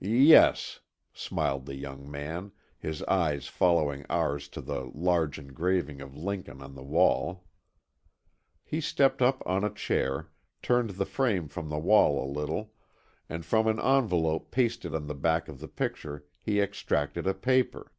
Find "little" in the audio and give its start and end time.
12.28-12.72